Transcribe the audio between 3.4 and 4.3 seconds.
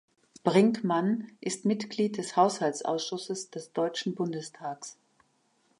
des Deutschen